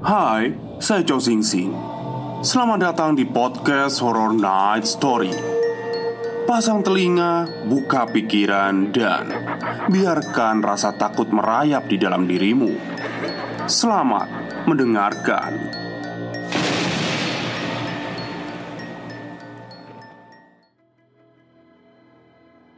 Hai, 0.00 0.56
saya 0.80 1.04
Chow 1.04 1.20
Sing 1.20 1.44
Sing. 1.44 1.76
Selamat 2.40 2.88
datang 2.88 3.12
di 3.12 3.28
podcast 3.28 4.00
Horror 4.00 4.32
Night 4.32 4.88
Story. 4.88 5.28
Pasang 6.48 6.80
telinga, 6.80 7.44
buka 7.68 8.08
pikiran, 8.08 8.96
dan 8.96 9.28
biarkan 9.92 10.64
rasa 10.64 10.96
takut 10.96 11.28
merayap 11.28 11.84
di 11.84 12.00
dalam 12.00 12.24
dirimu. 12.24 12.72
Selamat 13.68 14.24
mendengarkan. 14.64 15.79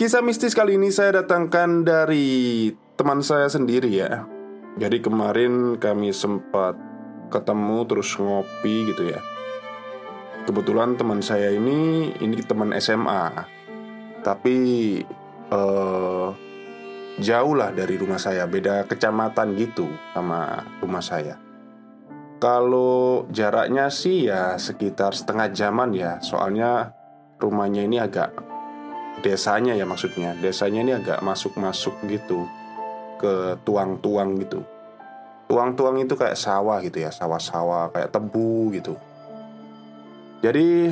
Kisah 0.00 0.24
mistis 0.24 0.56
kali 0.56 0.80
ini 0.80 0.88
saya 0.88 1.20
datangkan 1.20 1.84
dari 1.84 2.72
teman 2.96 3.20
saya 3.20 3.52
sendiri 3.52 4.00
ya. 4.00 4.24
Jadi 4.80 5.04
kemarin 5.04 5.76
kami 5.76 6.08
sempat 6.16 6.72
ketemu 7.28 7.84
terus 7.84 8.16
ngopi 8.16 8.88
gitu 8.88 9.12
ya. 9.12 9.20
Kebetulan 10.48 10.96
teman 10.96 11.20
saya 11.20 11.52
ini, 11.52 12.16
ini 12.16 12.40
teman 12.40 12.72
SMA 12.80 13.44
Tapi 14.24 14.56
eh, 15.52 16.28
jauh 17.20 17.52
lah 17.52 17.68
dari 17.68 18.00
rumah 18.00 18.16
saya. 18.16 18.48
Beda 18.48 18.88
kecamatan 18.88 19.52
gitu 19.60 19.84
sama 20.16 20.64
rumah 20.80 21.04
saya. 21.04 21.36
Kalau 22.40 23.28
jaraknya 23.28 23.92
sih 23.92 24.32
ya 24.32 24.56
sekitar 24.56 25.12
setengah 25.12 25.52
jaman 25.52 25.92
ya. 25.92 26.24
Soalnya 26.24 26.96
rumahnya 27.36 27.84
ini 27.84 28.00
agak 28.00 28.49
desanya 29.18 29.74
ya 29.74 29.82
maksudnya. 29.82 30.38
Desanya 30.38 30.80
ini 30.86 30.92
agak 30.94 31.20
masuk-masuk 31.20 31.98
gitu 32.06 32.46
ke 33.20 33.60
tuang-tuang 33.68 34.40
gitu. 34.40 34.64
Tuang-tuang 35.50 36.00
itu 36.00 36.14
kayak 36.16 36.38
sawah 36.38 36.80
gitu 36.80 37.04
ya 37.04 37.10
sawah-sawah 37.12 37.92
kayak 37.92 38.14
tebu 38.14 38.72
gitu. 38.72 38.94
Jadi 40.40 40.88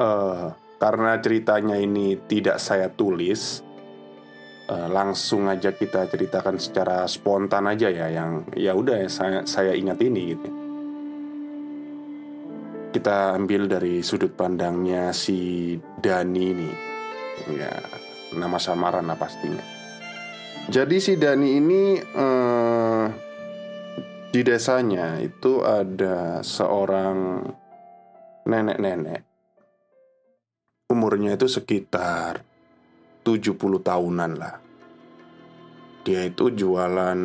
uh, 0.00 0.56
karena 0.80 1.20
ceritanya 1.20 1.76
ini 1.76 2.16
tidak 2.24 2.56
saya 2.56 2.88
tulis 2.88 3.60
uh, 4.72 4.88
langsung 4.88 5.52
aja 5.52 5.74
kita 5.74 6.08
ceritakan 6.08 6.56
secara 6.56 7.04
spontan 7.04 7.68
aja 7.68 7.92
ya 7.92 8.08
yang 8.08 8.48
ya 8.56 8.72
udah 8.72 9.04
ya 9.04 9.10
saya 9.12 9.44
saya 9.44 9.76
ingat 9.76 10.00
ini 10.00 10.22
gitu. 10.32 10.48
Kita 12.96 13.36
ambil 13.36 13.68
dari 13.68 14.00
sudut 14.00 14.32
pandangnya 14.32 15.12
si 15.12 15.76
Dani 16.00 16.44
ini 16.48 16.95
Ya, 17.46 17.70
nama 18.34 18.58
samaran 18.58 19.06
lah 19.06 19.14
pastinya. 19.14 19.62
Jadi 20.66 20.98
si 20.98 21.14
Dani 21.14 21.48
ini 21.62 21.94
eh, 22.02 23.04
di 24.34 24.40
desanya 24.42 25.22
itu 25.22 25.62
ada 25.62 26.42
seorang 26.42 27.46
nenek-nenek. 28.50 29.22
Umurnya 30.90 31.38
itu 31.38 31.46
sekitar 31.46 32.42
70 33.22 33.58
tahunan 33.82 34.32
lah. 34.38 34.58
Dia 36.02 36.30
itu 36.30 36.50
jualan 36.50 37.20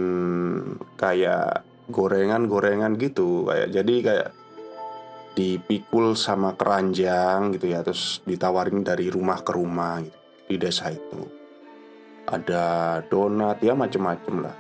kayak 0.98 1.66
gorengan-gorengan 1.90 2.98
gitu, 2.98 3.46
kayak 3.46 3.70
jadi 3.70 3.94
kayak 4.02 4.30
dipikul 5.32 6.20
sama 6.20 6.60
keranjang 6.60 7.56
gitu 7.56 7.72
ya 7.72 7.80
terus 7.80 8.20
ditawarin 8.28 8.84
dari 8.84 9.08
rumah 9.08 9.40
ke 9.40 9.52
rumah 9.56 10.04
gitu 10.04 10.20
di 10.52 10.56
desa 10.60 10.92
itu. 10.92 11.22
Ada 12.28 13.00
donat 13.08 13.64
ya 13.64 13.72
macem-macem 13.72 14.36
lah. 14.44 14.58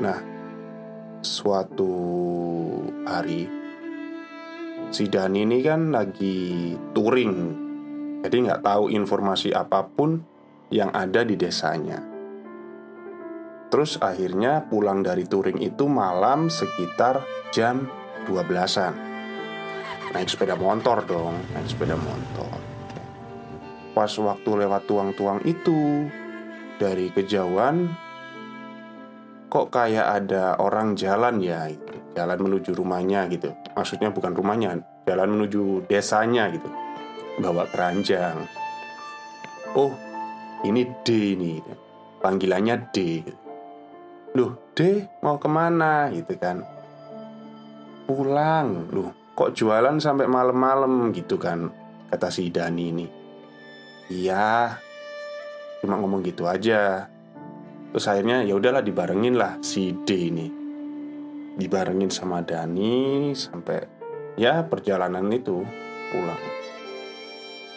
Nah 0.00 0.18
suatu 1.24 1.94
hari 3.08 3.48
si 4.92 5.08
Dani 5.08 5.48
ini 5.48 5.58
kan 5.64 5.88
lagi 5.88 6.76
touring. 6.92 7.64
Jadi 8.22 8.36
nggak 8.38 8.62
tahu 8.62 8.92
informasi 8.92 9.50
apa 9.56 9.82
pun 9.88 10.20
yang 10.68 10.92
ada 10.92 11.24
di 11.24 11.34
desanya. 11.34 11.98
Terus 13.72 13.96
akhirnya 14.04 14.68
pulang 14.68 15.00
dari 15.00 15.24
touring 15.24 15.64
itu 15.64 15.88
malam 15.88 16.52
sekitar 16.52 17.24
jam 17.56 17.88
12-an 18.28 19.11
naik 20.12 20.28
sepeda 20.28 20.54
motor 20.56 21.04
dong 21.08 21.40
naik 21.56 21.68
sepeda 21.68 21.96
motor. 21.96 22.52
Pas 23.92 24.08
waktu 24.08 24.50
lewat 24.64 24.88
tuang-tuang 24.88 25.44
itu 25.44 26.08
dari 26.80 27.12
kejauhan 27.12 27.92
kok 29.52 29.68
kayak 29.68 30.24
ada 30.24 30.56
orang 30.56 30.96
jalan 30.96 31.40
ya 31.44 31.68
jalan 32.16 32.38
menuju 32.40 32.72
rumahnya 32.72 33.28
gitu. 33.28 33.52
Maksudnya 33.76 34.12
bukan 34.12 34.32
rumahnya 34.32 34.80
jalan 35.04 35.36
menuju 35.36 35.84
desanya 35.88 36.48
gitu. 36.52 36.68
Bawa 37.40 37.68
keranjang. 37.68 38.48
Oh 39.76 39.92
ini 40.64 40.88
D 41.04 41.36
ini. 41.36 41.60
Panggilannya 42.22 42.76
D 42.94 42.98
loh 44.32 44.72
D 44.72 45.04
mau 45.20 45.36
ke 45.36 45.48
mana 45.48 46.08
gitu 46.08 46.32
kan? 46.40 46.64
Pulang. 48.08 48.88
Loh 48.88 49.21
Kok 49.32 49.50
jualan 49.56 49.96
sampai 49.96 50.28
malam-malam? 50.28 51.08
gitu 51.16 51.40
kan 51.40 51.72
Kata 52.12 52.28
si 52.28 52.52
Dani 52.52 52.84
ini. 52.92 53.06
Iya 54.12 54.76
Cuma 55.82 55.98
ngomong 55.98 56.22
gitu 56.22 56.46
aja. 56.46 57.10
Terus 57.90 58.06
akhirnya 58.06 58.46
ya 58.46 58.54
udahlah 58.54 58.84
dibarengin 58.84 59.34
lah 59.34 59.58
si 59.64 59.96
D 60.06 60.30
ini. 60.30 60.46
Dibarengin 61.58 62.08
sama 62.08 62.40
Dani 62.40 63.34
Sampai 63.34 63.82
ya 64.38 64.62
perjalanan 64.62 65.26
itu 65.32 65.64
pulang. 66.14 66.42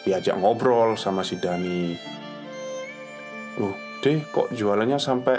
Diajak 0.06 0.38
ngobrol 0.38 0.94
sama 0.94 1.26
si 1.26 1.40
Dani. 1.40 1.96
Loh 3.58 3.74
deh 4.04 4.22
kok 4.28 4.54
jualannya 4.54 5.00
sampai 5.02 5.36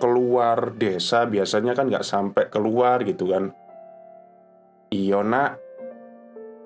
keluar 0.00 0.74
desa? 0.74 1.28
Biasanya 1.28 1.78
kan 1.78 1.86
nggak 1.86 2.02
sampai 2.02 2.50
keluar 2.50 3.04
gitu 3.06 3.30
kan 3.30 3.54
Nak 4.90 5.50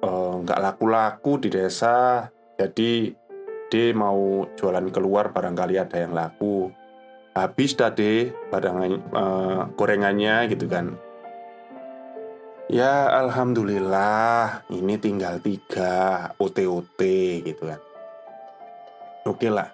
eh, 0.01 0.33
nggak 0.41 0.59
uh, 0.59 0.65
laku-laku 0.65 1.45
di 1.45 1.49
desa 1.53 2.25
jadi 2.57 3.13
D 3.69 3.93
mau 3.93 4.49
jualan 4.57 4.89
keluar 4.89 5.29
barangkali 5.29 5.77
ada 5.77 5.97
yang 6.01 6.17
laku. 6.17 6.73
Habis 7.35 7.77
tadi 7.77 8.31
barang 8.31 8.77
uh, 9.13 9.61
gorengannya 9.77 10.49
gitu 10.49 10.71
kan. 10.71 10.97
Ya 12.71 13.13
alhamdulillah 13.13 14.65
ini 14.73 14.97
tinggal 14.97 15.43
tiga 15.45 16.33
OTOT 16.41 17.01
gitu 17.45 17.63
kan. 17.69 17.81
Oke 19.29 19.53
lah. 19.53 19.69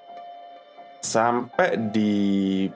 Sampai 1.04 1.78
di 1.94 2.66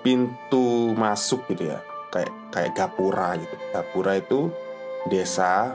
pintu 0.00 0.94
masuk 0.96 1.44
gitu 1.52 1.68
ya 1.68 1.93
kayak 2.14 2.54
kayak 2.54 2.72
gapura 2.78 3.34
gitu. 3.34 3.56
Gapura 3.74 4.14
itu 4.14 4.54
desa 5.10 5.74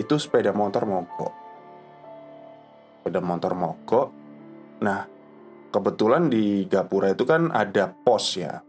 itu 0.00 0.16
sepeda 0.16 0.56
motor 0.56 0.88
mogok. 0.88 1.34
Sepeda 2.98 3.20
motor 3.20 3.52
mogok. 3.52 4.08
Nah, 4.80 5.04
kebetulan 5.68 6.32
di 6.32 6.64
Gapura 6.64 7.12
itu 7.12 7.28
kan 7.28 7.52
ada 7.52 7.92
pos 7.92 8.40
ya. 8.40 8.64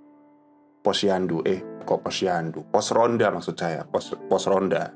Pos 0.86 1.02
Yandu, 1.02 1.42
eh 1.42 1.82
kok 1.82 2.06
pos 2.06 2.22
Yandu? 2.22 2.62
Pos 2.70 2.94
ronda 2.94 3.34
maksud 3.34 3.58
saya, 3.58 3.88
pos 3.88 4.14
pos 4.30 4.46
ronda. 4.46 4.94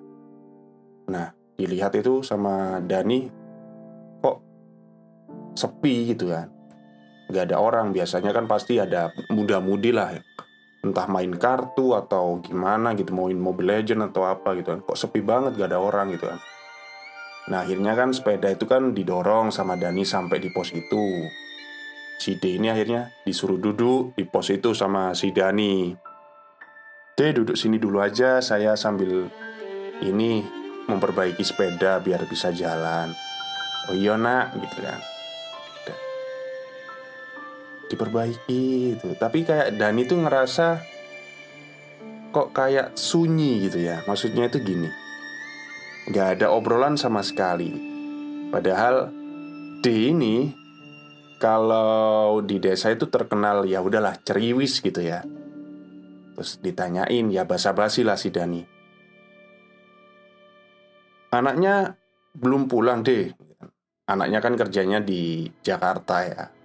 Nah, 1.09 1.27
dilihat 1.57 1.97
itu 1.97 2.21
sama 2.21 2.77
Dani 2.85 3.25
kok 4.21 4.37
sepi 5.57 6.13
gitu 6.13 6.29
kan. 6.29 6.51
Gak 7.29 7.49
ada 7.49 7.61
orang, 7.61 7.93
biasanya 7.93 8.33
kan 8.33 8.49
pasti 8.49 8.81
ada 8.81 9.13
muda-mudi 9.29 9.93
lah 9.93 10.13
entah 10.79 11.07
main 11.11 11.31
kartu 11.35 11.91
atau 11.91 12.39
gimana 12.39 12.95
gitu 12.95 13.11
main 13.11 13.35
Mobile 13.35 13.83
Legend 13.83 14.11
atau 14.11 14.23
apa 14.23 14.55
gitu 14.55 14.71
kan. 14.71 14.79
Kok 14.79 14.97
sepi 14.97 15.19
banget 15.19 15.59
gak 15.59 15.75
ada 15.75 15.79
orang 15.79 16.15
gitu 16.15 16.31
kan. 16.31 16.39
Nah 17.49 17.65
akhirnya 17.65 17.97
kan 17.97 18.13
sepeda 18.13 18.47
itu 18.53 18.69
kan 18.69 18.93
didorong 18.93 19.49
sama 19.49 19.73
Dani 19.75 20.05
sampai 20.05 20.37
di 20.37 20.53
pos 20.53 20.69
itu. 20.71 21.25
Si 22.19 22.35
D 22.37 22.59
ini 22.59 22.67
akhirnya 22.69 23.09
disuruh 23.23 23.57
duduk 23.57 24.13
di 24.13 24.27
pos 24.27 24.53
itu 24.53 24.77
sama 24.77 25.17
si 25.17 25.33
Dani. 25.33 25.95
D 27.15 27.19
duduk 27.35 27.57
sini 27.57 27.81
dulu 27.81 27.99
aja 27.99 28.39
saya 28.39 28.77
sambil 28.77 29.27
ini 29.99 30.45
memperbaiki 30.87 31.43
sepeda 31.43 31.99
biar 31.99 32.23
bisa 32.29 32.53
jalan. 32.53 33.11
Oh 33.89 33.95
iya 33.97 34.13
nak 34.15 34.53
gitu 34.55 34.79
kan. 34.85 35.08
Diperbaiki 37.89 38.95
itu 38.95 39.09
tapi 39.17 39.41
kayak 39.41 39.75
Dani 39.75 40.05
tuh 40.05 40.21
ngerasa 40.21 40.67
kok 42.29 42.53
kayak 42.53 42.93
sunyi 42.93 43.65
gitu 43.67 43.81
ya. 43.81 44.05
Maksudnya 44.05 44.47
itu 44.47 44.61
gini. 44.61 44.89
Nggak 46.09 46.27
ada 46.39 46.47
obrolan 46.53 46.95
sama 46.97 47.25
sekali. 47.25 47.73
Padahal 48.49 49.09
D 49.81 50.13
ini 50.13 50.53
kalau 51.41 52.41
di 52.45 52.61
desa 52.61 52.93
itu 52.93 53.09
terkenal 53.09 53.65
ya 53.65 53.81
udahlah 53.81 54.17
ceriwis 54.21 54.81
gitu 54.81 55.01
ya. 55.01 55.25
Terus 56.37 56.61
ditanyain 56.61 57.25
ya 57.33 57.43
basa-basi 57.45 58.05
lah 58.05 58.15
si 58.15 58.29
Dani. 58.29 58.61
Anaknya 61.29 61.93
belum 62.33 62.65
pulang 62.65 63.05
deh. 63.05 63.29
Anaknya 64.09 64.41
kan 64.41 64.57
kerjanya 64.57 64.97
di 65.01 65.45
Jakarta 65.61 66.25
ya 66.25 66.58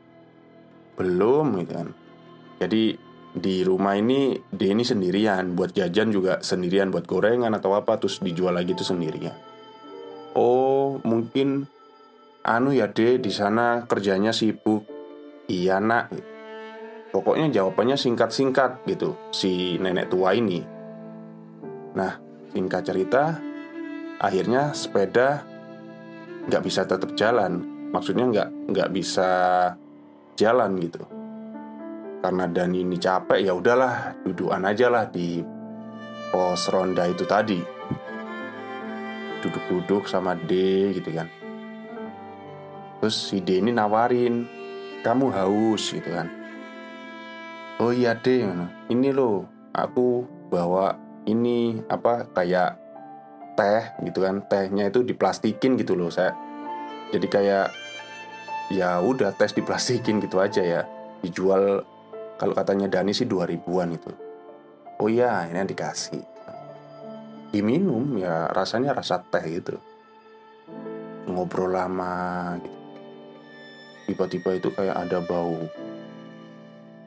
Belum 0.94 1.58
gitu 1.58 1.72
kan. 1.74 1.88
Jadi 2.62 2.94
di 3.34 3.66
rumah 3.66 3.98
ini 3.98 4.38
dia 4.50 4.70
ini 4.70 4.86
sendirian. 4.86 5.58
Buat 5.58 5.74
jajan 5.74 6.14
juga 6.14 6.38
sendirian 6.38 6.94
Buat 6.94 7.10
gorengan 7.10 7.50
atau 7.50 7.74
apa 7.74 7.98
Terus 7.98 8.22
dijual 8.22 8.54
lagi 8.54 8.78
itu 8.78 8.86
sendirian 8.86 9.34
Oh 10.38 11.02
mungkin 11.02 11.66
Anu 12.44 12.76
ya 12.76 12.92
deh 12.92 13.16
di 13.16 13.32
sana 13.32 13.88
kerjanya 13.88 14.28
sibuk. 14.28 14.84
Iya 15.48 15.80
nak. 15.80 16.12
Pokoknya 17.08 17.48
jawabannya 17.48 17.96
singkat-singkat 17.96 18.84
gitu. 18.84 19.16
Si 19.32 19.80
nenek 19.80 20.12
tua 20.12 20.36
ini. 20.36 20.60
Nah 21.96 22.20
singkat 22.52 22.84
cerita 22.84 23.40
akhirnya 24.20 24.76
sepeda 24.76 25.40
nggak 26.52 26.64
bisa 26.68 26.84
tetap 26.84 27.16
jalan. 27.16 27.64
Maksudnya 27.96 28.28
nggak 28.28 28.48
nggak 28.76 28.92
bisa 28.92 29.30
jalan 30.34 30.78
gitu. 30.82 31.02
Karena 32.24 32.48
dan 32.48 32.72
ini 32.72 32.96
capek 32.96 33.44
ya 33.44 33.52
udahlah 33.52 34.16
dudukan 34.24 34.64
aja 34.64 34.88
lah 34.88 35.04
di 35.08 35.44
pos 36.32 36.72
ronda 36.72 37.04
itu 37.04 37.28
tadi. 37.28 37.60
Duduk-duduk 39.44 40.08
sama 40.08 40.32
D 40.32 40.52
gitu 40.96 41.12
kan. 41.12 41.28
Terus 43.00 43.16
si 43.28 43.44
D 43.44 43.60
ini 43.60 43.76
nawarin 43.76 44.48
kamu 45.04 45.26
haus 45.36 45.92
gitu 45.92 46.08
kan. 46.08 46.32
Oh 47.76 47.92
iya 47.92 48.16
D 48.16 48.40
ini 48.88 49.08
loh 49.12 49.44
aku 49.76 50.24
bawa 50.48 50.96
ini 51.28 51.84
apa 51.92 52.24
kayak 52.32 52.80
teh 53.52 54.00
gitu 54.08 54.24
kan. 54.24 54.40
Tehnya 54.48 54.88
itu 54.88 55.04
diplastikin 55.04 55.76
gitu 55.76 55.92
loh 55.92 56.08
saya 56.08 56.32
jadi 57.12 57.26
kayak 57.28 57.83
ya 58.72 59.00
udah 59.00 59.36
tes 59.36 59.52
diplastikin 59.52 60.22
gitu 60.24 60.40
aja 60.40 60.62
ya. 60.62 60.82
Dijual 61.20 61.84
kalau 62.40 62.54
katanya 62.56 62.88
Dani 62.88 63.12
sih 63.12 63.28
2000-an 63.28 63.88
itu. 63.96 64.12
Oh 65.00 65.08
iya 65.10 65.44
ini 65.50 65.58
yang 65.58 65.68
dikasih. 65.68 66.22
Diminum 67.50 68.18
ya 68.18 68.50
rasanya 68.50 68.96
rasa 68.96 69.20
teh 69.20 69.44
gitu. 69.60 69.76
Ngobrol 71.28 71.74
lama 71.74 72.56
gitu. 72.60 72.78
Tiba-tiba 74.04 74.50
itu 74.60 74.68
kayak 74.68 74.96
ada 75.08 75.18
bau 75.24 75.56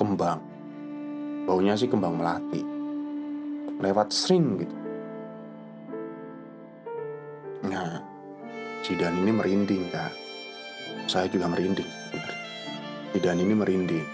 kembang. 0.01 0.41
Baunya 1.45 1.77
sih 1.77 1.85
kembang 1.85 2.17
melati. 2.17 2.61
Lewat 3.77 4.09
sering 4.09 4.57
gitu. 4.57 4.75
Nah, 7.69 8.01
si 8.81 8.97
Dan 8.97 9.21
ini 9.21 9.29
merinding 9.29 9.93
kak 9.93 10.26
Saya 11.07 11.31
juga 11.31 11.47
merinding 11.47 11.89
Si 13.15 13.17
Dan 13.23 13.39
ini 13.41 13.55
merinding. 13.55 14.05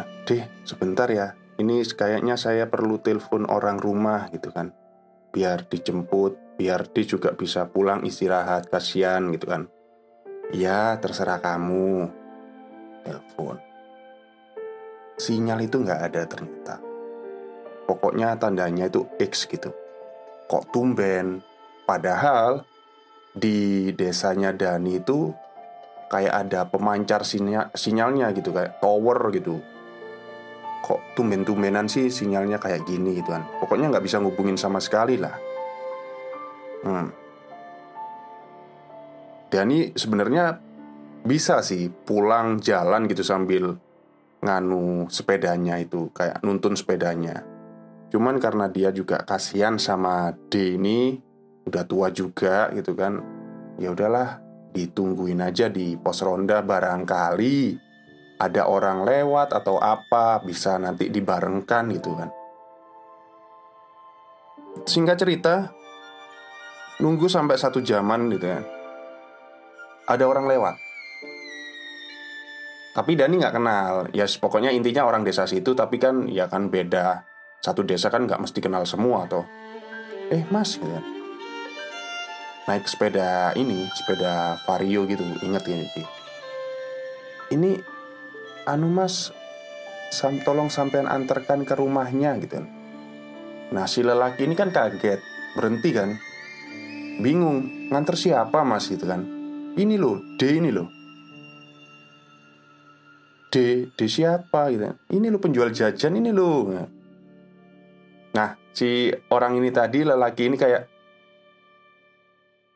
Nah, 0.00 0.08
Deh, 0.26 0.44
sebentar 0.66 1.06
ya. 1.06 1.36
Ini 1.60 1.84
kayaknya 1.84 2.40
saya 2.40 2.66
perlu 2.66 2.98
telepon 3.04 3.44
orang 3.46 3.76
rumah 3.76 4.32
gitu 4.32 4.48
kan. 4.50 4.72
Biar 5.30 5.68
dijemput 5.68 6.50
Biar 6.60 6.92
dia 6.92 7.08
juga 7.08 7.32
bisa 7.32 7.72
pulang 7.72 8.04
istirahat 8.04 8.68
Kasian 8.68 9.32
gitu 9.32 9.48
kan. 9.48 9.64
Ya, 10.52 10.92
terserah 11.00 11.40
kamu. 11.40 12.12
Telepon. 13.00 13.56
Sinyal 15.16 15.64
itu 15.64 15.80
nggak 15.80 16.00
ada 16.12 16.28
ternyata. 16.28 16.76
Pokoknya 17.88 18.36
tandanya 18.36 18.92
itu 18.92 19.08
X 19.16 19.48
gitu. 19.48 19.72
Kok 20.52 20.68
tumben? 20.68 21.40
Padahal 21.88 22.68
di 23.34 23.90
desanya 23.94 24.50
Dani 24.50 24.98
itu 24.98 25.30
kayak 26.10 26.34
ada 26.46 26.66
pemancar 26.66 27.22
sinyal, 27.22 27.70
sinyalnya 27.70 28.34
gitu 28.34 28.50
kayak 28.50 28.82
tower 28.82 29.30
gitu. 29.30 29.62
Kok 30.80 31.14
tumben-tumbenan 31.14 31.86
sih 31.86 32.10
sinyalnya 32.10 32.58
kayak 32.58 32.82
gini 32.82 33.22
gitu 33.22 33.30
kan? 33.30 33.46
Pokoknya 33.62 33.94
nggak 33.94 34.04
bisa 34.04 34.18
ngubungin 34.18 34.58
sama 34.58 34.82
sekali 34.82 35.14
lah. 35.20 35.36
Hmm. 36.82 37.08
Dani 39.50 39.94
sebenarnya 39.94 40.58
bisa 41.20 41.60
sih 41.60 41.90
pulang 41.90 42.58
jalan 42.58 43.04
gitu 43.06 43.20
sambil 43.20 43.76
nganu 44.40 45.06
sepedanya 45.12 45.76
itu 45.76 46.08
kayak 46.16 46.40
nuntun 46.40 46.74
sepedanya. 46.74 47.44
Cuman 48.10 48.42
karena 48.42 48.66
dia 48.66 48.90
juga 48.90 49.22
kasihan 49.22 49.78
sama 49.78 50.34
D 50.50 50.80
udah 51.70 51.84
tua 51.86 52.10
juga 52.10 52.68
gitu 52.74 52.92
kan. 52.98 53.22
Ya 53.78 53.94
udahlah, 53.94 54.42
ditungguin 54.74 55.40
aja 55.40 55.70
di 55.70 55.94
pos 55.96 56.20
ronda 56.20 56.60
barangkali 56.60 57.78
ada 58.42 58.66
orang 58.68 59.06
lewat 59.06 59.54
atau 59.54 59.78
apa 59.78 60.42
bisa 60.42 60.76
nanti 60.76 61.08
dibarengkan 61.08 61.88
gitu 61.94 62.10
kan. 62.18 62.28
Singkat 64.84 65.16
cerita, 65.16 65.54
nunggu 66.98 67.30
sampai 67.30 67.56
satu 67.56 67.78
jaman 67.78 68.28
gitu 68.34 68.46
ya. 68.50 68.60
Ada 70.10 70.26
orang 70.26 70.50
lewat. 70.50 70.74
Tapi 72.90 73.14
Dani 73.14 73.38
nggak 73.38 73.54
kenal. 73.54 73.92
Ya 74.10 74.26
pokoknya 74.26 74.74
intinya 74.74 75.06
orang 75.06 75.22
desa 75.22 75.46
situ 75.46 75.78
tapi 75.78 76.02
kan 76.02 76.26
ya 76.26 76.50
kan 76.50 76.66
beda 76.66 77.30
satu 77.60 77.84
desa 77.84 78.08
kan 78.08 78.24
nggak 78.24 78.40
mesti 78.40 78.58
kenal 78.58 78.88
semua 78.88 79.28
toh 79.28 79.44
eh 80.32 80.42
mas 80.48 80.80
ya 80.80 81.19
naik 82.70 82.86
sepeda 82.86 83.50
ini 83.58 83.90
sepeda 83.90 84.62
vario 84.62 85.02
gitu 85.10 85.26
inget 85.42 85.66
ini 85.66 85.86
ini 87.50 87.70
anu 88.70 88.86
mas 88.94 89.34
sam 90.14 90.38
tolong 90.46 90.70
sampean 90.70 91.10
antarkan 91.10 91.66
ke 91.66 91.74
rumahnya 91.74 92.38
gitu 92.38 92.62
nah 93.74 93.90
si 93.90 94.06
lelaki 94.06 94.46
ini 94.46 94.54
kan 94.54 94.70
kaget 94.70 95.18
berhenti 95.54 95.90
kan? 95.90 96.10
Bingung 97.20 97.90
nganter 97.90 98.16
siapa 98.16 98.62
mas 98.62 98.88
gitu 98.88 99.06
kan? 99.06 99.26
Ini 99.76 99.94
loh 99.98 100.18
D 100.38 100.58
ini 100.58 100.70
loh. 100.70 100.88
D 103.50 103.86
D 103.98 103.98
siapa 104.06 104.70
gitu 104.70 104.94
ini 105.10 105.26
lo 105.26 105.42
penjual 105.42 105.74
jajan 105.74 106.14
ini 106.22 106.30
loh 106.30 106.70
Nah, 108.30 108.54
si 108.70 109.10
orang 109.34 109.58
ini 109.58 109.74
tadi 109.74 110.06
lelaki 110.06 110.46
ini 110.46 110.54
kayak 110.54 110.99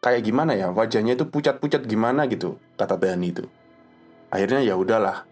kayak 0.05 0.21
gimana 0.21 0.53
ya 0.53 0.69
wajahnya 0.69 1.17
itu 1.17 1.25
pucat-pucat 1.25 1.89
gimana 1.89 2.29
gitu 2.29 2.61
kata 2.77 3.01
Dani 3.01 3.33
itu. 3.33 3.49
Akhirnya 4.29 4.61
ya 4.61 4.77
udahlah, 4.77 5.25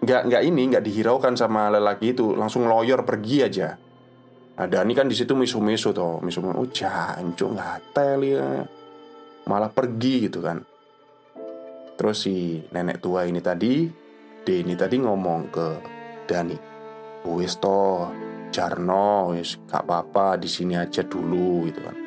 nggak 0.00 0.22
nggak 0.24 0.42
ini 0.48 0.62
nggak 0.72 0.84
dihiraukan 0.88 1.36
sama 1.36 1.68
lelaki 1.68 2.16
itu 2.16 2.32
langsung 2.32 2.64
lawyer 2.64 3.04
pergi 3.04 3.36
aja. 3.44 3.76
Nah 4.56 4.66
Dani 4.70 4.96
kan 4.96 5.04
di 5.04 5.12
situ 5.12 5.36
misu-misu 5.36 5.92
toh, 5.92 6.24
misu 6.24 6.40
oh 6.40 6.68
jancuk 6.72 7.52
ngatel 7.52 8.20
ya, 8.24 8.64
malah 9.44 9.68
pergi 9.68 10.32
gitu 10.32 10.40
kan. 10.40 10.64
Terus 12.00 12.24
si 12.24 12.64
nenek 12.72 13.04
tua 13.04 13.28
ini 13.28 13.44
tadi, 13.44 13.84
Deni 14.46 14.72
tadi 14.78 14.96
ngomong 14.96 15.40
ke 15.52 15.68
Dani, 16.24 16.56
wis 17.28 17.60
toh 17.60 18.08
Jarno 18.54 19.34
wis 19.34 19.58
gak 19.66 19.82
apa-apa 19.82 20.38
di 20.38 20.46
sini 20.46 20.78
aja 20.78 21.02
dulu 21.02 21.66
gitu 21.66 21.82
kan 21.82 22.03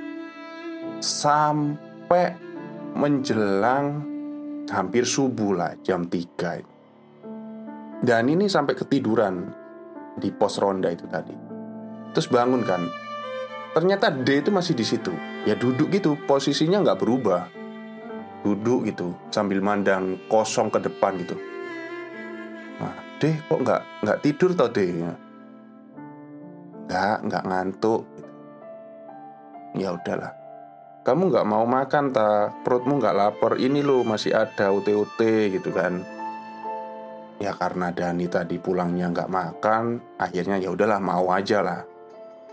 sampai 0.99 2.35
menjelang 2.97 4.01
hampir 4.67 5.07
subuh 5.07 5.53
lah 5.55 5.71
jam 5.85 6.09
3 6.09 6.77
dan 7.97 8.29
ini 8.29 8.45
sampai 8.45 8.77
ketiduran 8.77 9.49
di 10.21 10.29
pos 10.29 10.61
ronda 10.61 10.93
itu 10.93 11.09
tadi. 11.09 11.33
Terus 12.13 12.29
bangun 12.29 12.61
kan 12.61 12.85
ternyata 13.73 14.13
D 14.13 14.41
itu 14.45 14.53
masih 14.53 14.77
di 14.77 14.85
situ. 14.85 15.09
Ya 15.49 15.57
duduk 15.57 15.89
gitu 15.89 16.13
posisinya 16.29 16.85
nggak 16.85 17.01
berubah. 17.01 17.49
Duduk 18.45 18.85
gitu 18.85 19.17
sambil 19.33 19.65
mandang 19.65 20.21
kosong 20.29 20.69
ke 20.69 20.77
depan 20.77 21.17
gitu. 21.17 21.41
Nah 22.77 22.93
D 23.17 23.33
kok 23.49 23.65
nggak 23.65 23.81
nggak 24.05 24.19
tidur 24.21 24.53
tau 24.53 24.69
D? 24.69 24.93
Enggak, 26.87 27.17
enggak 27.25 27.43
ngantuk 27.43 28.01
gitu. 28.05 28.29
ya 29.83 29.89
udahlah 29.91 30.46
kamu 31.07 31.31
nggak 31.31 31.47
mau 31.47 31.63
makan 31.63 32.11
tak 32.11 32.67
perutmu 32.67 32.99
nggak 32.99 33.15
lapar. 33.15 33.55
Ini 33.55 33.79
loh 33.79 34.03
masih 34.03 34.35
ada 34.35 34.75
UT-UT 34.75 35.15
gitu 35.55 35.71
kan. 35.71 36.03
Ya 37.39 37.55
karena 37.55 37.95
Dani 37.95 38.27
tadi 38.27 38.59
pulangnya 38.59 39.07
nggak 39.15 39.31
makan 39.31 40.03
akhirnya 40.19 40.59
ya 40.59 40.67
udahlah 40.67 40.99
mau 40.99 41.31
aja 41.31 41.63
lah. 41.63 41.87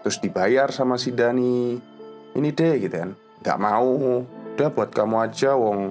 Terus 0.07 0.23
dibayar 0.23 0.71
sama 0.71 0.95
si 1.03 1.11
Dani. 1.11 1.75
Ini 2.39 2.49
deh 2.55 2.75
gitu 2.79 2.95
kan. 2.95 3.11
Nggak 3.43 3.59
mau. 3.59 4.23
Udah 4.55 4.71
buat 4.71 4.95
kamu 4.95 5.17
aja 5.19 5.59
wong. 5.59 5.91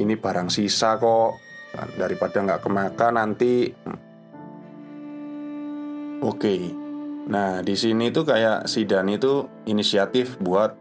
Ini 0.00 0.16
barang 0.16 0.48
sisa 0.48 0.96
kok. 0.96 1.36
Daripada 2.00 2.40
nggak 2.40 2.64
kemakan 2.64 3.12
nanti. 3.20 3.68
Oke. 6.24 6.72
Nah 7.28 7.60
di 7.60 7.76
sini 7.76 8.08
tuh 8.08 8.24
kayak 8.24 8.64
si 8.64 8.88
Dani 8.88 9.20
tuh 9.20 9.68
inisiatif 9.68 10.40
buat 10.40 10.79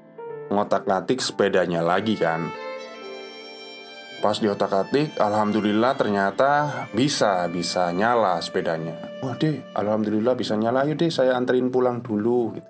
ngotak-ngatik 0.50 1.22
sepedanya 1.22 1.86
lagi 1.86 2.18
kan 2.18 2.50
Pas 4.20 4.36
di 4.36 4.52
otak 4.52 4.76
atik, 4.76 5.16
alhamdulillah 5.16 5.96
ternyata 5.96 6.84
bisa 6.92 7.48
bisa 7.48 7.88
nyala 7.96 8.36
sepedanya. 8.44 9.00
Wah 9.24 9.32
deh, 9.40 9.64
alhamdulillah 9.72 10.36
bisa 10.36 10.60
nyala. 10.60 10.84
Ayo 10.84 11.00
deh, 11.00 11.08
saya 11.08 11.40
anterin 11.40 11.72
pulang 11.72 12.04
dulu. 12.04 12.52
Gitu. 12.52 12.70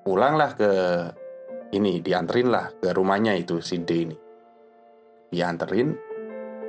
Pulanglah 0.00 0.56
ke 0.56 0.72
ini, 1.76 2.00
dianterin 2.00 2.48
lah 2.48 2.72
ke 2.80 2.96
rumahnya 2.96 3.36
itu 3.36 3.60
si 3.60 3.84
D 3.84 3.90
ini. 4.08 4.16
Dianterin. 5.36 5.92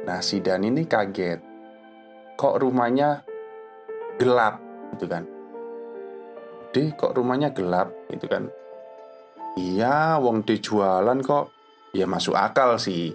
Nah 0.03 0.19
si 0.19 0.43
Dan 0.43 0.67
ini 0.67 0.83
kaget. 0.83 1.39
Kok 2.35 2.59
rumahnya 2.59 3.23
gelap, 4.19 4.59
gitu 4.91 5.07
kan? 5.07 5.23
D, 6.75 6.91
kok 6.99 7.15
rumahnya 7.15 7.55
gelap, 7.55 7.95
gitu 8.11 8.27
kan? 8.27 8.51
Iya, 9.59 10.15
wong 10.23 10.47
D 10.47 10.63
jualan 10.63 11.19
kok. 11.19 11.51
Ya 11.91 12.07
masuk 12.07 12.39
akal 12.39 12.79
sih. 12.79 13.11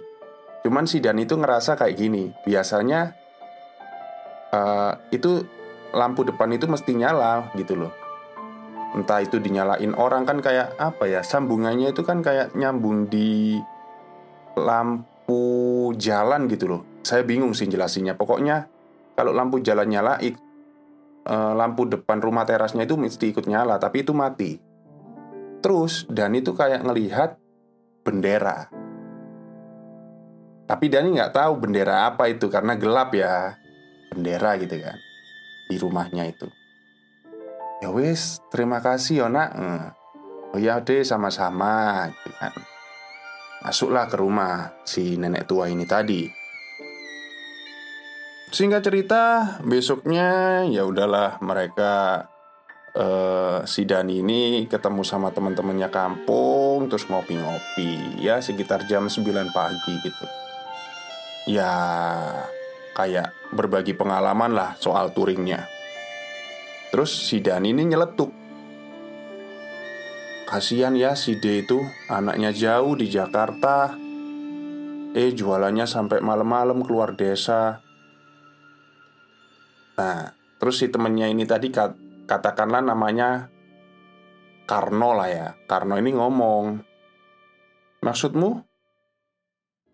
Cuman 0.61 0.85
si 0.85 1.01
Dan 1.01 1.17
itu 1.17 1.33
ngerasa 1.33 1.73
kayak 1.73 1.97
gini. 1.97 2.29
Biasanya 2.45 3.15
uh, 4.53 4.93
Itu 5.09 5.41
lampu 5.97 6.21
depan 6.27 6.53
itu 6.53 6.69
mesti 6.69 6.93
nyala 6.93 7.49
gitu 7.57 7.73
loh. 7.73 7.93
Entah 8.93 9.25
itu 9.25 9.41
dinyalain 9.41 9.97
orang 9.97 10.23
kan 10.29 10.37
kayak 10.39 10.77
apa 10.77 11.09
ya 11.09 11.21
Sambungannya 11.25 11.91
itu 11.91 12.05
kan 12.05 12.21
kayak 12.21 12.53
nyambung 12.53 13.09
di 13.09 13.57
lampu 14.53 15.41
jalan 15.97 16.45
gitu 16.45 16.69
loh. 16.69 16.81
Saya 17.01 17.25
bingung 17.25 17.57
sih 17.57 17.65
jelasinnya. 17.65 18.13
Pokoknya 18.13 18.69
kalau 19.17 19.33
lampu 19.33 19.57
jalan 19.65 19.89
nyala 19.89 20.21
uh, 20.21 21.53
Lampu 21.57 21.89
depan 21.89 22.21
rumah 22.21 22.45
terasnya 22.45 22.85
itu 22.85 22.93
mesti 22.93 23.33
ikut 23.33 23.49
nyala 23.49 23.81
Tapi 23.81 24.05
itu 24.05 24.13
mati 24.13 24.66
Terus 25.67 26.07
Dan 26.07 26.31
itu 26.31 26.55
kayak 26.55 26.87
ngelihat 26.87 27.35
bendera. 28.07 28.71
Tapi 30.63 30.87
Dani 30.87 31.19
nggak 31.19 31.35
tahu 31.35 31.59
bendera 31.59 32.07
apa 32.07 32.31
itu 32.31 32.47
karena 32.47 32.79
gelap 32.79 33.11
ya 33.11 33.59
Bendera 34.15 34.55
gitu 34.55 34.79
kan 34.79 34.95
Di 35.67 35.75
rumahnya 35.75 36.23
itu. 36.31 36.47
Ya 37.83 37.91
wis, 37.91 38.39
terima 38.47 38.79
kasih 38.79 39.21
ya 39.21 39.27
nak. 39.27 39.51
Oh 40.55 40.59
ya 40.59 40.79
deh 40.79 41.03
sama-sama 41.03 42.07
gitu 42.15 42.31
kan. 42.39 42.55
Masuklah 43.67 44.07
ke 44.07 44.15
rumah 44.15 44.71
si 44.87 45.19
nenek 45.19 45.43
tua 45.43 45.67
ini 45.67 45.83
tadi. 45.83 46.23
Singkat 48.47 48.79
cerita, 48.79 49.23
besoknya 49.67 50.63
ya 50.71 50.87
udahlah 50.87 51.35
mereka 51.43 52.23
uh, 52.97 53.61
si 53.63 53.85
Dani 53.85 54.25
ini 54.25 54.65
ketemu 54.65 55.05
sama 55.05 55.29
teman-temannya 55.29 55.87
kampung 55.93 56.89
terus 56.89 57.05
ngopi-ngopi 57.05 58.19
ya 58.19 58.41
sekitar 58.41 58.89
jam 58.89 59.05
9 59.07 59.21
pagi 59.53 59.93
gitu 60.01 60.25
ya 61.47 61.71
kayak 62.97 63.37
berbagi 63.53 63.93
pengalaman 63.93 64.57
lah 64.57 64.73
soal 64.81 65.13
touringnya. 65.13 65.69
Terus 66.89 67.13
si 67.13 67.37
Dani 67.45 67.69
ini 67.69 67.85
nyeletuk. 67.85 68.33
Kasihan 70.49 70.95
ya 70.97 71.13
si 71.13 71.37
D 71.37 71.61
itu 71.67 71.77
anaknya 72.09 72.49
jauh 72.49 72.97
di 72.97 73.05
Jakarta. 73.05 73.93
Eh 75.13 75.29
jualannya 75.35 75.85
sampai 75.85 76.23
malam-malam 76.23 76.81
keluar 76.81 77.13
desa. 77.13 77.83
Nah, 79.97 80.31
terus 80.61 80.79
si 80.79 80.87
temennya 80.87 81.27
ini 81.27 81.43
tadi 81.43 81.73
kat, 81.73 81.93
katakanlah 82.27 82.83
namanya 82.83 83.49
Karno 84.67 85.15
lah 85.15 85.29
ya. 85.31 85.47
Karno 85.63 85.95
ini 85.95 86.11
ngomong, 86.11 86.83
maksudmu? 88.03 88.67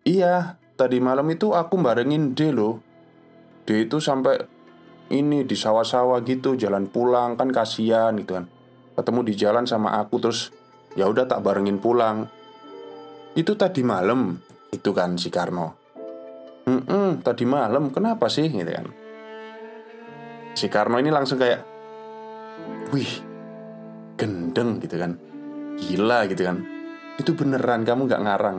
Iya, 0.04 0.58
Tadi 0.74 0.98
malam 0.98 1.30
itu 1.30 1.54
aku 1.54 1.78
barengin 1.78 2.34
D 2.34 2.50
loh. 2.50 2.82
D 3.62 3.86
itu 3.86 4.02
sampai 4.02 4.42
ini 5.14 5.46
di 5.46 5.54
sawah-sawah 5.54 6.18
gitu 6.26 6.58
jalan 6.58 6.90
pulang 6.90 7.38
kan 7.38 7.54
kasihan 7.54 8.10
gitu 8.18 8.42
kan. 8.42 8.50
Ketemu 8.98 9.20
di 9.22 9.34
jalan 9.38 9.64
sama 9.70 9.94
aku 10.02 10.18
terus 10.18 10.50
ya 10.98 11.06
udah 11.06 11.30
tak 11.30 11.46
barengin 11.46 11.78
pulang. 11.78 12.26
Itu 13.38 13.54
tadi 13.54 13.86
malam 13.86 14.34
itu 14.74 14.90
kan 14.90 15.14
si 15.14 15.30
Karno. 15.30 15.78
Hmm 16.66 17.22
tadi 17.22 17.46
malam 17.46 17.94
kenapa 17.94 18.26
sih? 18.26 18.50
gitu 18.50 18.66
kan. 18.74 18.90
Si 20.58 20.66
Karno 20.66 20.98
ini 20.98 21.14
langsung 21.14 21.38
kayak 21.38 21.73
wih 22.94 23.10
gendeng 24.14 24.78
gitu 24.78 24.94
kan. 24.94 25.18
Gila 25.74 26.30
gitu 26.30 26.46
kan. 26.46 26.62
Itu 27.18 27.34
beneran 27.34 27.82
kamu 27.82 28.06
nggak 28.06 28.22
ngarang? 28.22 28.58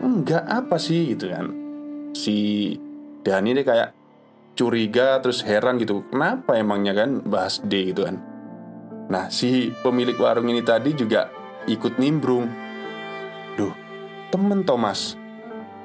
Enggak 0.00 0.44
apa 0.48 0.80
sih 0.80 1.12
gitu 1.12 1.28
kan. 1.28 1.52
Si 2.16 2.72
Dani 3.20 3.52
ini 3.52 3.60
kayak 3.60 3.92
curiga 4.56 5.20
terus 5.20 5.44
heran 5.44 5.76
gitu. 5.76 6.08
Kenapa 6.08 6.56
emangnya 6.56 6.96
kan 6.96 7.20
bahas 7.28 7.60
D 7.60 7.92
gitu 7.92 8.08
kan? 8.08 8.16
Nah 9.12 9.28
si 9.28 9.68
pemilik 9.84 10.16
warung 10.16 10.48
ini 10.48 10.64
tadi 10.64 10.96
juga 10.96 11.28
ikut 11.68 12.00
nimbrung. 12.00 12.48
Duh 13.60 13.74
temen 14.32 14.64
Thomas 14.64 15.16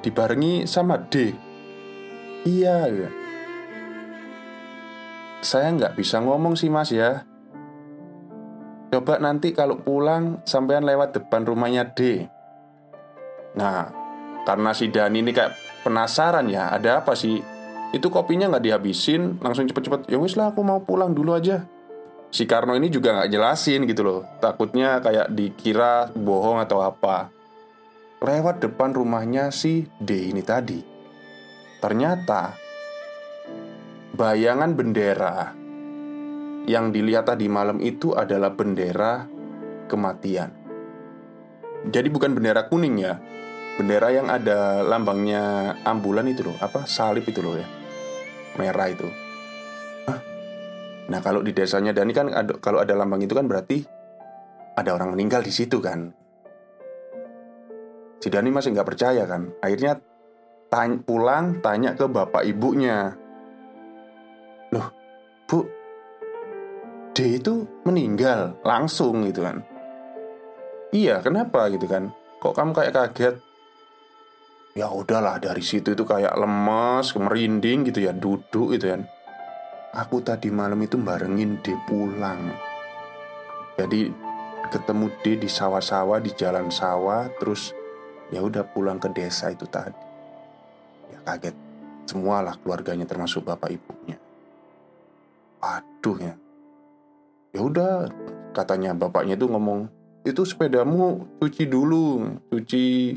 Dibarengi 0.04 0.68
sama 0.68 1.00
D. 1.00 1.32
Iya. 2.44 2.92
Ya 2.92 3.08
Saya 5.40 5.72
nggak 5.72 5.96
bisa 5.96 6.20
ngomong 6.20 6.56
sih 6.56 6.68
mas 6.68 6.92
ya 6.92 7.24
Coba 8.94 9.18
nanti 9.18 9.50
kalau 9.50 9.82
pulang 9.82 10.38
sampean 10.46 10.86
lewat 10.86 11.18
depan 11.18 11.42
rumahnya 11.42 11.90
D 11.98 12.22
Nah 13.58 13.90
karena 14.46 14.70
si 14.70 14.86
Dani 14.86 15.18
ini 15.18 15.34
kayak 15.34 15.82
penasaran 15.82 16.46
ya, 16.46 16.70
ada 16.70 17.02
apa 17.02 17.18
sih? 17.18 17.42
Itu 17.90 18.06
kopinya 18.06 18.46
nggak 18.54 18.64
dihabisin, 18.70 19.42
langsung 19.42 19.66
cepet-cepet. 19.66 20.14
Ya 20.14 20.18
wis 20.22 20.38
lah, 20.38 20.54
aku 20.54 20.62
mau 20.62 20.78
pulang 20.78 21.10
dulu 21.10 21.34
aja. 21.34 21.66
Si 22.30 22.46
Karno 22.46 22.78
ini 22.78 22.86
juga 22.86 23.18
nggak 23.18 23.30
jelasin 23.34 23.82
gitu 23.90 24.06
loh. 24.06 24.20
Takutnya 24.38 25.02
kayak 25.02 25.34
dikira 25.34 26.14
bohong 26.14 26.62
atau 26.62 26.86
apa. 26.86 27.34
Lewat 28.22 28.62
depan 28.62 28.94
rumahnya 28.94 29.50
si 29.50 29.90
D 29.98 30.30
ini 30.30 30.42
tadi. 30.46 30.78
Ternyata 31.82 32.54
bayangan 34.14 34.70
bendera 34.78 35.63
yang 36.64 36.92
dilihat 36.92 37.28
tadi 37.28 37.48
malam 37.48 37.80
itu 37.80 38.16
adalah 38.16 38.52
bendera 38.52 39.28
kematian. 39.88 40.50
Jadi 41.84 42.08
bukan 42.08 42.32
bendera 42.32 42.64
kuning 42.72 42.96
ya, 43.04 43.20
bendera 43.76 44.08
yang 44.08 44.32
ada 44.32 44.80
lambangnya 44.80 45.76
ambulan 45.84 46.24
itu 46.24 46.48
loh, 46.48 46.56
apa 46.56 46.88
salib 46.88 47.28
itu 47.28 47.44
loh 47.44 47.60
ya, 47.60 47.68
merah 48.56 48.88
itu. 48.88 49.08
Nah 51.04 51.20
kalau 51.20 51.44
di 51.44 51.52
desanya 51.52 51.92
Dani 51.92 52.16
kan 52.16 52.32
ada, 52.32 52.56
kalau 52.56 52.80
ada 52.80 52.96
lambang 52.96 53.20
itu 53.20 53.36
kan 53.36 53.44
berarti 53.44 53.84
ada 54.72 54.96
orang 54.96 55.12
meninggal 55.12 55.44
di 55.44 55.52
situ 55.52 55.76
kan. 55.76 56.16
Si 58.24 58.32
Dani 58.32 58.48
masih 58.48 58.72
nggak 58.72 58.88
percaya 58.88 59.28
kan, 59.28 59.52
akhirnya 59.60 60.00
tanya, 60.72 60.96
pulang 61.04 61.60
tanya 61.60 61.92
ke 61.92 62.08
bapak 62.08 62.48
ibunya. 62.48 63.12
Loh, 64.72 64.88
bu, 65.44 65.68
D 67.14 67.38
itu 67.38 67.64
meninggal 67.86 68.58
langsung 68.66 69.22
gitu 69.24 69.46
kan. 69.46 69.62
Iya, 70.90 71.22
kenapa 71.22 71.70
gitu 71.70 71.86
kan? 71.86 72.10
Kok 72.42 72.54
kamu 72.54 72.70
kayak 72.74 72.94
kaget? 72.94 73.34
ya 74.74 74.90
udahlah 74.90 75.38
dari 75.38 75.62
situ 75.62 75.94
itu 75.94 76.02
kayak 76.02 76.34
lemas, 76.34 77.14
merinding 77.14 77.86
gitu 77.88 78.02
ya, 78.04 78.12
duduk 78.12 78.74
gitu 78.74 78.90
kan. 78.90 79.06
Aku 79.94 80.18
tadi 80.26 80.50
malam 80.50 80.82
itu 80.82 80.98
barengin 80.98 81.62
D 81.62 81.78
pulang. 81.86 82.50
Jadi 83.78 84.10
ketemu 84.74 85.06
D 85.22 85.38
di 85.38 85.46
sawah-sawah 85.46 86.18
di 86.18 86.34
jalan 86.34 86.74
sawah, 86.74 87.30
terus 87.38 87.70
ya 88.34 88.42
udah 88.42 88.66
pulang 88.66 88.98
ke 88.98 89.06
desa 89.14 89.54
itu 89.54 89.70
tadi. 89.70 90.02
Ya 91.14 91.22
kaget 91.22 91.54
semualah 92.10 92.58
keluarganya 92.58 93.06
termasuk 93.06 93.46
bapak 93.46 93.78
ibunya. 93.78 94.18
Waduh 95.62 96.18
ya. 96.18 96.34
Ya 97.54 97.62
udah 97.62 98.10
katanya 98.50 98.98
bapaknya 98.98 99.38
itu 99.38 99.46
ngomong, 99.46 99.86
itu 100.26 100.42
sepedamu 100.42 101.22
cuci 101.38 101.70
dulu, 101.70 102.34
cuci 102.50 103.14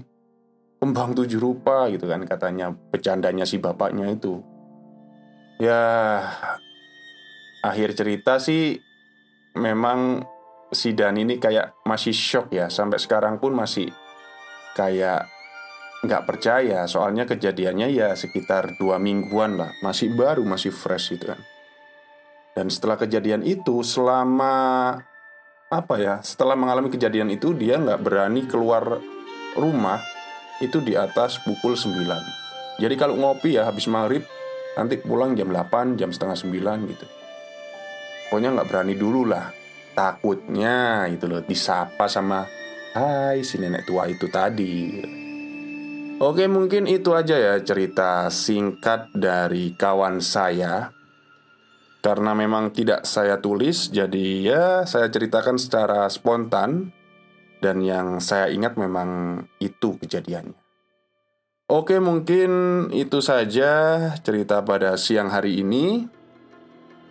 kembang 0.77 1.17
tujuh 1.17 1.41
rupa 1.41 1.89
gitu 1.89 2.05
kan 2.05 2.21
katanya 2.21 2.69
bercandanya 2.69 3.49
si 3.49 3.57
bapaknya 3.57 4.13
itu. 4.13 4.45
Ya, 5.57 5.81
akhir 7.65 7.97
cerita 7.97 8.37
sih 8.37 8.77
memang 9.57 10.21
si 10.69 10.93
Dan 10.93 11.17
ini 11.17 11.41
kayak 11.41 11.73
masih 11.81 12.13
shock 12.13 12.53
ya. 12.53 12.69
Sampai 12.69 13.01
sekarang 13.01 13.41
pun 13.41 13.57
masih 13.57 13.89
kayak 14.77 15.25
nggak 16.05 16.29
percaya. 16.29 16.85
Soalnya 16.85 17.25
kejadiannya 17.25 17.89
ya 17.89 18.13
sekitar 18.13 18.77
dua 18.77 19.01
mingguan 19.01 19.57
lah. 19.57 19.73
Masih 19.81 20.13
baru 20.13 20.45
masih 20.45 20.69
fresh 20.69 21.17
gitu 21.17 21.33
kan 21.33 21.41
dan 22.57 22.73
setelah 22.73 22.97
kejadian 22.97 23.45
itu 23.45 23.85
selama 23.85 24.97
apa 25.69 25.95
ya 26.01 26.17
setelah 26.25 26.57
mengalami 26.57 26.89
kejadian 26.89 27.29
itu 27.29 27.53
dia 27.53 27.77
nggak 27.77 28.01
berani 28.01 28.49
keluar 28.49 28.97
rumah 29.53 30.01
itu 30.57 30.81
di 30.81 30.97
atas 30.97 31.37
pukul 31.45 31.77
9 31.77 32.81
jadi 32.81 32.93
kalau 32.97 33.13
ngopi 33.17 33.61
ya 33.61 33.69
habis 33.69 33.85
maghrib 33.85 34.25
nanti 34.77 35.01
pulang 35.01 35.33
jam 35.33 35.49
8 35.49 35.97
jam 35.97 36.13
setengah 36.13 36.37
9 36.37 36.93
gitu. 36.93 37.05
Pokoknya 38.29 38.53
nggak 38.53 38.69
berani 38.69 38.93
dulu 38.93 39.25
lah. 39.25 39.49
Takutnya 39.97 41.09
itu 41.09 41.25
loh 41.25 41.41
disapa 41.41 42.05
sama 42.05 42.45
Hai 42.93 43.41
si 43.41 43.57
nenek 43.57 43.89
tua 43.89 44.05
itu 44.05 44.29
tadi. 44.29 45.01
Oke 46.21 46.45
mungkin 46.45 46.85
itu 46.85 47.13
aja 47.13 47.37
ya 47.37 47.53
cerita 47.61 48.29
singkat 48.29 49.13
dari 49.13 49.73
kawan 49.73 50.21
saya 50.21 50.96
Karena 52.07 52.31
memang 52.31 52.71
tidak 52.71 53.03
saya 53.03 53.35
tulis 53.43 53.91
Jadi 53.91 54.47
ya 54.47 54.87
saya 54.87 55.11
ceritakan 55.11 55.59
secara 55.59 56.07
spontan. 56.07 56.95
Dan 57.59 57.83
yang 57.83 58.23
saya 58.23 58.47
ingat 58.47 58.79
memang 58.79 59.43
itu 59.59 59.99
kejadiannya. 59.99 60.55
Oke 61.67 61.99
mungkin 61.99 62.51
itu 62.95 63.19
saja 63.19 63.99
cerita 64.23 64.63
pada 64.63 64.95
siang 64.95 65.27
hari 65.27 65.59
ini. 65.59 66.07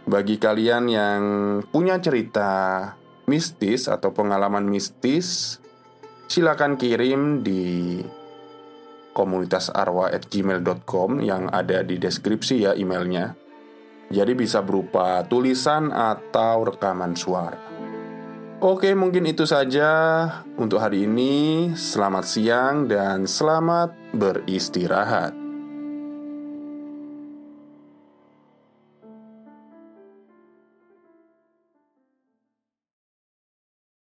Bagi 0.09 0.41
kalian 0.41 0.89
yang 0.89 1.23
punya 1.69 2.01
cerita 2.01 2.95
mistis 3.27 3.91
atau 3.91 4.15
pengalaman 4.15 4.65
mistis 4.65 5.59
Silakan 6.27 6.75
kirim 6.75 7.47
di 7.47 8.03
komunitas 9.15 9.71
arwah 9.71 10.11
at 10.11 10.27
gmail.com 10.27 11.23
yang 11.23 11.47
ada 11.55 11.87
di 11.87 12.03
deskripsi 12.03 12.67
ya 12.67 12.73
emailnya 12.75 13.46
Jadi 14.07 14.33
bisa 14.39 14.63
berupa 14.63 15.23
tulisan 15.27 15.91
atau 15.91 16.67
rekaman 16.67 17.15
suara. 17.19 17.61
Oke 18.57 18.97
mungkin 18.97 19.29
itu 19.29 19.45
saja 19.45 19.91
untuk 20.57 20.81
hari 20.81 21.05
ini. 21.05 21.71
Selamat 21.77 22.25
siang 22.25 22.89
dan 22.89 23.29
selamat 23.29 23.93
beristirahat 24.17 25.46